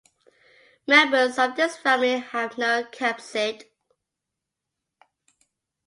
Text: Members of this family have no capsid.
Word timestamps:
Members 0.87 1.37
of 1.37 1.55
this 1.55 1.77
family 1.77 2.17
have 2.17 2.57
no 2.57 2.83
capsid. 2.85 3.65